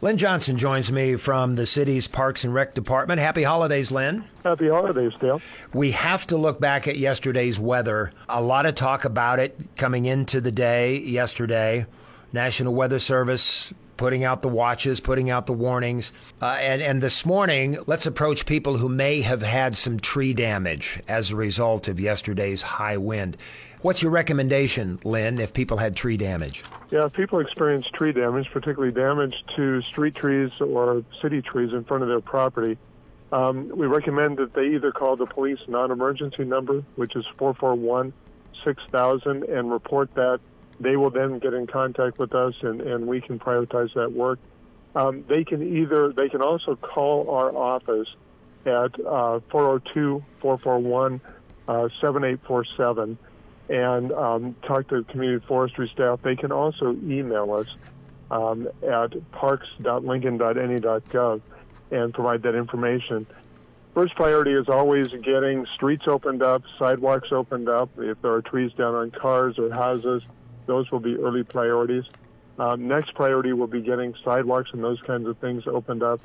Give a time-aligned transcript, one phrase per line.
[0.00, 3.20] Lynn Johnson joins me from the city's Parks and Rec Department.
[3.20, 4.24] Happy holidays, Lynn.
[4.44, 5.40] Happy holidays, Dale.
[5.72, 8.12] We have to look back at yesterday's weather.
[8.28, 11.86] A lot of talk about it coming into the day yesterday.
[12.32, 16.12] National Weather Service putting out the watches, putting out the warnings.
[16.40, 21.00] Uh, and, and this morning, let's approach people who may have had some tree damage
[21.06, 23.36] as a result of yesterday's high wind.
[23.80, 26.64] What's your recommendation, Lynn, if people had tree damage?
[26.90, 31.84] Yeah, if people experience tree damage, particularly damage to street trees or city trees in
[31.84, 32.78] front of their property,
[33.30, 38.12] um, we recommend that they either call the police non-emergency number, which is 441
[38.64, 40.40] 6000, and report that.
[40.80, 44.38] They will then get in contact with us, and, and we can prioritize that work.
[44.94, 48.08] Um, they can either they can also call our office
[48.66, 51.20] at 402 441
[51.66, 53.16] 7847
[53.68, 56.20] and um, talk to community forestry staff.
[56.22, 57.68] They can also email us
[58.30, 61.40] um, at parks.lincoln.ne.gov
[61.90, 63.26] and provide that information.
[63.94, 67.90] First priority is always getting streets opened up, sidewalks opened up.
[67.98, 70.22] If there are trees down on cars or houses,
[70.66, 72.04] those will be early priorities.
[72.58, 76.20] Um, next priority will be getting sidewalks and those kinds of things opened up.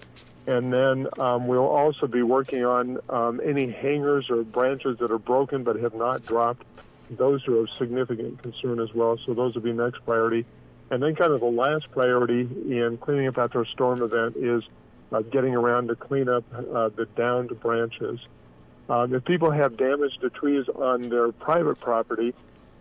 [0.46, 5.18] And then um, we'll also be working on um, any hangers or branches that are
[5.18, 6.64] broken but have not dropped
[7.10, 9.18] those are of significant concern as well.
[9.26, 10.46] So those will be next priority.
[10.90, 14.64] And then kind of the last priority in cleaning up after a storm event is
[15.12, 18.20] uh, getting around to clean up uh, the downed branches.
[18.90, 22.34] Um, if people have damage to trees on their private property,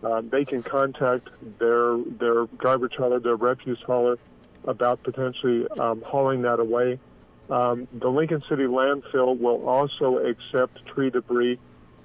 [0.03, 4.17] uh, they can contact their their garbage hauler, their refuse hauler,
[4.65, 6.99] about potentially um, hauling that away.
[7.49, 11.57] Um, the Lincoln City landfill will also accept tree debris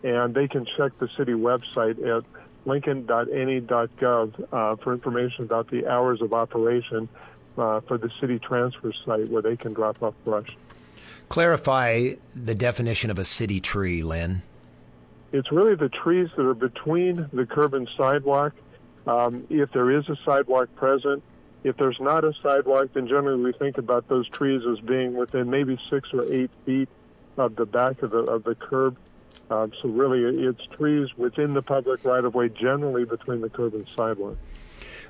[0.03, 2.25] and they can check the city website at
[2.65, 7.09] lincoln.ne.gov uh, for information about the hours of operation
[7.59, 10.57] uh, for the city transfer site where they can drop off brush.
[11.29, 14.43] Clarify the definition of a city tree, Lynn.
[15.33, 18.53] It's really the trees that are between the curb and sidewalk.
[19.07, 21.23] Um, if there is a sidewalk present,
[21.65, 25.51] if there's not a sidewalk, then generally we think about those trees as being within
[25.51, 26.89] maybe six or eight feet
[27.37, 28.97] of the back of the of the curb.
[29.51, 33.75] Uh, so really, it's trees within the public right of way, generally between the curb
[33.75, 34.37] and sidewalk.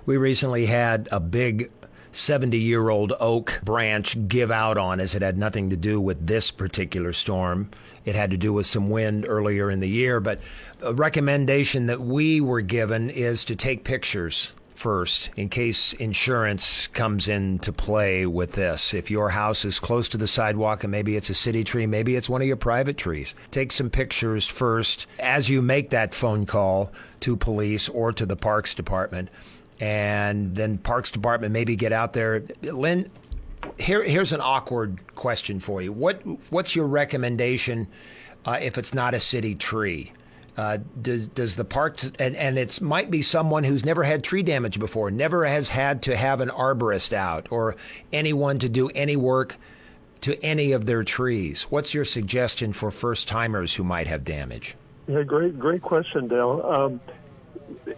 [0.06, 1.70] We recently had a big
[2.12, 5.14] 70 year old oak branch give out on us.
[5.14, 7.70] It had nothing to do with this particular storm.
[8.04, 10.20] It had to do with some wind earlier in the year.
[10.20, 10.40] But
[10.82, 17.28] a recommendation that we were given is to take pictures first in case insurance comes
[17.28, 18.92] into play with this.
[18.92, 22.16] If your house is close to the sidewalk and maybe it's a city tree, maybe
[22.16, 26.46] it's one of your private trees, take some pictures first as you make that phone
[26.46, 26.90] call
[27.20, 29.28] to police or to the parks department.
[29.80, 32.44] And then parks department maybe get out there.
[32.62, 33.10] Lynn,
[33.78, 35.92] here, here's an awkward question for you.
[35.92, 37.88] What what's your recommendation
[38.44, 40.12] uh, if it's not a city tree?
[40.54, 44.42] Uh, does does the parks and and it might be someone who's never had tree
[44.42, 47.74] damage before, never has had to have an arborist out or
[48.12, 49.56] anyone to do any work
[50.20, 51.62] to any of their trees.
[51.64, 54.76] What's your suggestion for first timers who might have damage?
[55.08, 56.62] Yeah, great great question, Dale.
[56.64, 57.00] Um,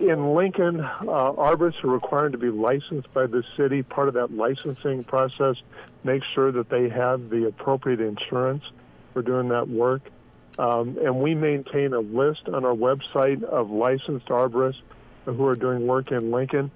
[0.01, 3.83] in Lincoln, uh, arborists are required to be licensed by the city.
[3.83, 5.57] Part of that licensing process
[6.03, 8.65] makes sure that they have the appropriate insurance
[9.13, 10.03] for doing that work.
[10.59, 14.83] Um, and we maintain a list on our website of licensed arborists
[15.25, 16.71] who are doing work in Lincoln.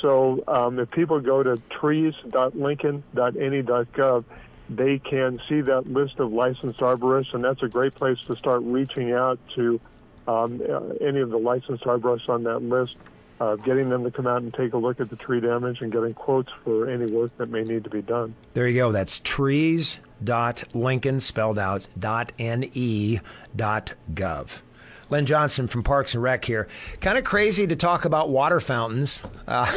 [0.00, 4.24] So um, if people go to trees.lincoln.ne.gov,
[4.68, 8.62] they can see that list of licensed arborists, and that's a great place to start
[8.64, 9.80] reaching out to
[10.26, 10.60] um,
[11.00, 12.96] any of the licensed arborists on that list,
[13.40, 15.92] uh, getting them to come out and take a look at the tree damage and
[15.92, 18.34] getting quotes for any work that may need to be done.
[18.54, 18.92] There you go.
[18.92, 23.20] That's trees dot Lincoln spelled out dot ne
[23.54, 24.60] dot gov.
[25.10, 26.66] Len Johnson from Parks and Rec here.
[27.00, 29.70] Kind of crazy to talk about water fountains uh,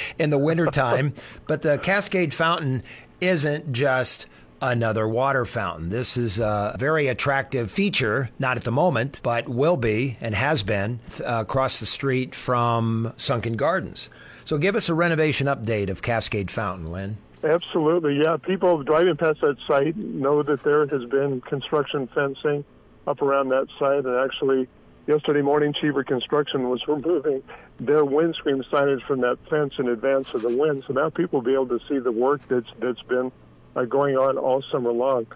[0.18, 1.14] in the wintertime,
[1.46, 2.82] but the Cascade Fountain
[3.20, 4.26] isn't just
[4.70, 5.90] another water fountain.
[5.90, 10.62] This is a very attractive feature, not at the moment, but will be and has
[10.62, 14.08] been uh, across the street from Sunken Gardens.
[14.44, 17.18] So give us a renovation update of Cascade Fountain, Lynn.
[17.42, 18.36] Absolutely, yeah.
[18.38, 22.64] People driving past that site know that there has been construction fencing
[23.06, 24.66] up around that site, and actually,
[25.06, 27.42] yesterday morning, Cheever Construction was removing
[27.80, 31.46] their windscreen signage from that fence in advance of the wind, so now people will
[31.46, 33.30] be able to see the work that's that's been
[33.76, 35.26] uh, going on all summer long.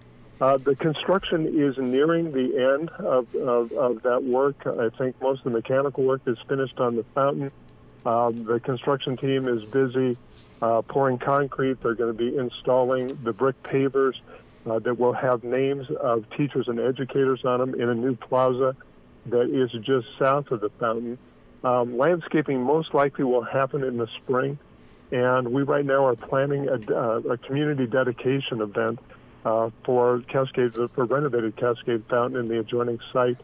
[0.40, 4.66] Uh, the construction is nearing the end of, of, of, that work.
[4.66, 7.50] I think most of the mechanical work is finished on the fountain.
[8.06, 10.16] Um, the construction team is busy
[10.62, 11.82] uh, pouring concrete.
[11.82, 14.14] They're going to be installing the brick pavers
[14.64, 18.76] uh, that will have names of teachers and educators on them in a new plaza
[19.26, 21.18] that is just south of the fountain.
[21.64, 24.58] Um, landscaping most likely will happen in the spring,
[25.10, 28.98] and we right now are planning a, uh, a community dedication event
[29.44, 33.38] uh, for Cascade, for renovated Cascade Fountain in the adjoining site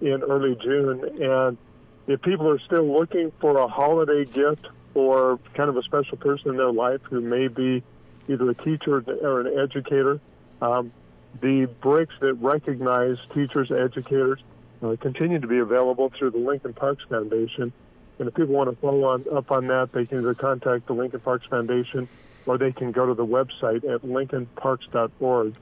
[0.00, 1.22] in early June.
[1.22, 1.58] And
[2.06, 6.50] if people are still looking for a holiday gift for kind of a special person
[6.50, 7.82] in their life who may be
[8.28, 10.20] either a teacher or an educator,
[10.62, 10.92] um,
[11.40, 14.40] the bricks that recognize teachers, educators,
[14.82, 17.72] uh, continue to be available through the Lincoln Parks Foundation.
[18.18, 20.92] And if people want to follow on, up on that, they can either contact the
[20.92, 22.08] Lincoln Parks Foundation
[22.46, 25.54] or they can go to the website at lincolnparks.org.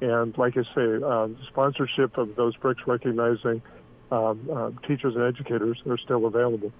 [0.00, 3.62] And like I say, um, sponsorship of those bricks recognizing
[4.10, 6.72] um, uh, teachers and educators are still available.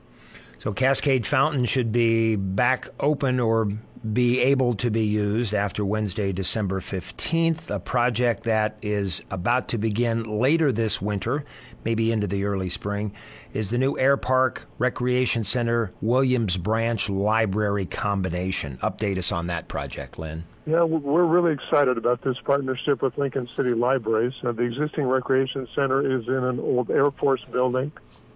[0.58, 3.72] So Cascade Fountain should be back open or
[4.12, 9.78] be able to be used after Wednesday, December 15th, a project that is about to
[9.78, 11.44] begin later this winter,
[11.84, 13.14] maybe into the early spring,
[13.54, 18.78] is the new Air Park Recreation Center Williams Branch Library combination.
[18.82, 20.44] Update us on that project, Lynn.
[20.66, 24.32] Yeah, we're really excited about this partnership with Lincoln City Libraries.
[24.42, 27.92] Uh, the existing recreation center is in an old Air Force building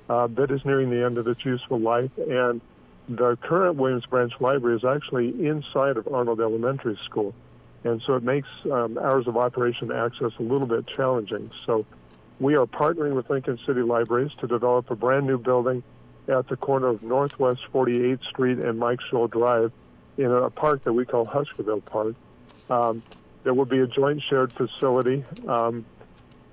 [0.09, 2.11] uh, that is nearing the end of its useful life.
[2.19, 2.61] And
[3.09, 7.35] the current Williams Branch Library is actually inside of Arnold Elementary School.
[7.85, 11.51] And so it makes um, hours of operation access a little bit challenging.
[11.65, 11.87] So
[12.41, 15.83] we are partnering with Lincoln City Libraries to develop a brand new building
[16.29, 19.73] at the corner of Northwest 48th Street and Mike Scholl Drive
[20.19, 22.15] in a park that we call Huskerville Park.
[22.69, 23.03] Um,
[23.45, 25.25] there will be a joint shared facility.
[25.47, 25.87] Um,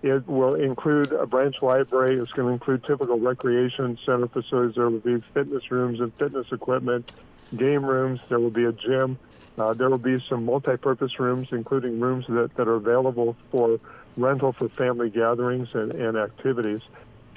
[0.05, 2.19] it will include a branch library.
[2.19, 4.75] It's going to include typical recreation center facilities.
[4.75, 7.11] There will be fitness rooms and fitness equipment,
[7.57, 8.19] game rooms.
[8.29, 9.17] There will be a gym.
[9.57, 13.79] Uh, there will be some multi-purpose rooms, including rooms that, that are available for
[14.15, 16.81] rental for family gatherings and, and activities.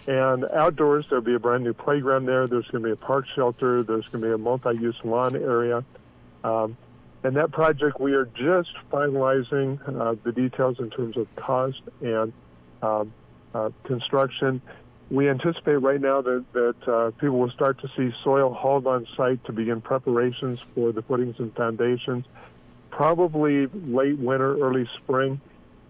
[0.06, 2.46] And outdoors, there'll be a brand new playground there.
[2.46, 3.82] There's going to be a park shelter.
[3.82, 5.84] There's going to be a multi-use lawn area.
[6.44, 6.76] Um,
[7.24, 12.32] and that project, we are just finalizing uh, the details in terms of cost and
[12.82, 13.12] um,
[13.54, 14.60] uh, construction.
[15.10, 19.06] We anticipate right now that, that uh, people will start to see soil hauled on
[19.16, 22.26] site to begin preparations for the footings and foundations,
[22.90, 25.40] probably late winter, early spring.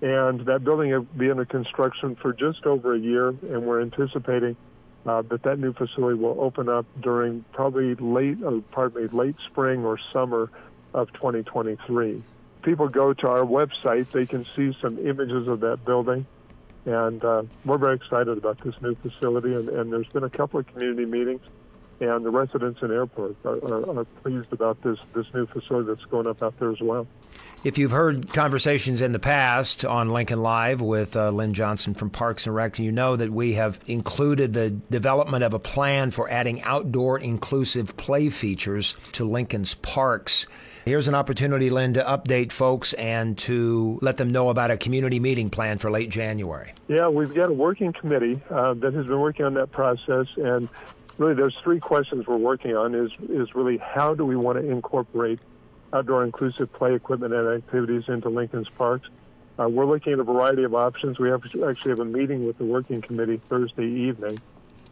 [0.01, 4.57] And that building will be under construction for just over a year, and we're anticipating
[5.05, 9.37] uh, that that new facility will open up during probably late, or pardon me, late
[9.51, 10.51] spring or summer
[10.95, 12.23] of 2023.
[12.63, 16.27] People go to our website; they can see some images of that building.
[16.85, 20.61] And uh, we're very excited about this new facility, and, and, there's been a couple
[20.61, 21.43] of community meetings,
[22.01, 25.89] and the residents in Air Park are, are, are pleased about this, this new facility
[25.89, 27.07] that's going up out there as well.
[27.65, 32.09] If you've heard conversations in the past on Lincoln Live with uh, Lynn Johnson from
[32.09, 36.31] Parks and Rec, you know that we have included the development of a plan for
[36.31, 40.47] adding outdoor inclusive play features to Lincoln's parks.
[40.85, 45.21] Here's an opportunity, Lynn, to update folks and to let them know about a community
[45.21, 46.73] meeting plan for late January.
[46.87, 50.69] Yeah, we've got a working committee uh, that has been working on that process, and
[51.19, 52.95] really, those three questions we're working on.
[52.95, 55.41] Is is really how do we want to incorporate
[55.93, 59.09] outdoor inclusive play equipment and activities into Lincoln's parks?
[59.59, 61.19] Uh, we're looking at a variety of options.
[61.19, 64.41] We have actually have a meeting with the working committee Thursday evening,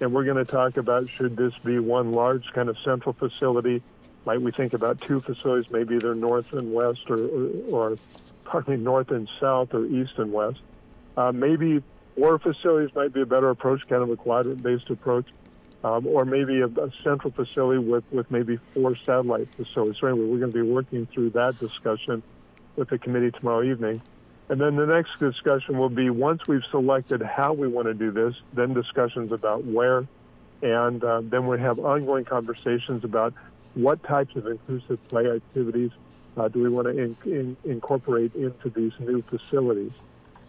[0.00, 3.83] and we're going to talk about should this be one large kind of central facility
[4.26, 7.99] might we think about two facilities, maybe either north and west, or, or, or
[8.45, 10.59] pardon me, north and south, or east and west?
[11.16, 11.80] Uh, maybe
[12.16, 15.26] four facilities might be a better approach, kind of a quadrant-based approach,
[15.87, 20.00] um, or maybe a, a, central facility with, with maybe four satellite facilities.
[20.00, 22.25] So anyway, we're going to be working through that discussion
[22.75, 24.02] with the committee tomorrow evening.
[24.49, 28.11] And then the next discussion will be once we've selected how we want to do
[28.11, 30.07] this, then discussions about where,
[30.61, 33.35] and uh, then we have ongoing conversations about
[33.75, 35.93] what types of inclusive play activities
[36.37, 39.93] uh, do we want to in, in, incorporate into these new facilities?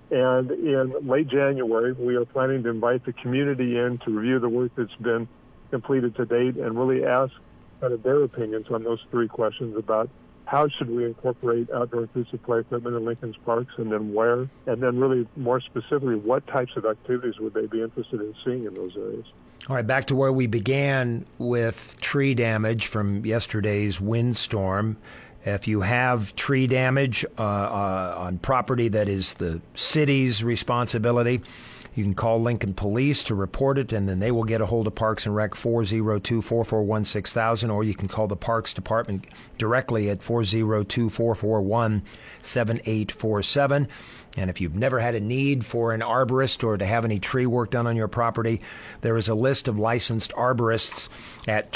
[0.10, 4.50] And in late January, we are planning to invite the community in to review the
[4.50, 5.28] work that's been
[5.70, 7.34] completed to date and really ask
[7.82, 10.10] kind of their opinions on those three questions about
[10.46, 14.50] how should we incorporate outdoor inclusive play equipment in Lincoln's parks and then where?
[14.66, 18.64] And then really more specifically, what types of activities would they be interested in seeing
[18.66, 19.26] in those areas?
[19.68, 24.96] All right, back to where we began with tree damage from yesterday's windstorm.
[25.48, 31.42] If you have tree damage uh, uh, on property that is the city's responsibility,
[31.96, 34.88] you can call Lincoln Police to report it, and then they will get a hold
[34.88, 39.24] of Parks and Rec 402 441 6000, or you can call the Parks Department
[39.58, 42.04] directly at 402 441
[42.42, 43.88] 7847.
[44.38, 47.46] And if you've never had a need for an arborist or to have any tree
[47.46, 48.62] work done on your property,
[49.00, 51.08] there is a list of licensed arborists
[51.48, 51.72] at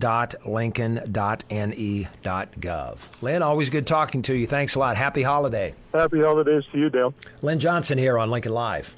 [0.00, 2.98] trees.lincoln.ne.gov.
[3.22, 4.46] Lynn, always good talking to you.
[4.46, 4.96] Thanks a lot.
[4.96, 5.74] Happy holiday.
[5.92, 7.14] Happy holidays to you, Dale.
[7.42, 8.96] Lynn Johnson here on Lincoln Live.